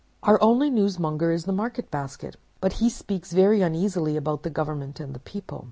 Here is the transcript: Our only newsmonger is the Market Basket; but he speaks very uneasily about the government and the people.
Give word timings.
Our 0.23 0.41
only 0.41 0.71
newsmonger 0.71 1.31
is 1.31 1.45
the 1.45 1.51
Market 1.51 1.91
Basket; 1.91 2.35
but 2.59 2.73
he 2.73 2.89
speaks 2.89 3.33
very 3.33 3.61
uneasily 3.61 4.17
about 4.17 4.41
the 4.41 4.49
government 4.49 4.99
and 4.99 5.13
the 5.13 5.19
people. 5.19 5.59